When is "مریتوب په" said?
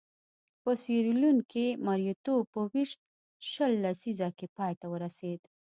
1.85-2.61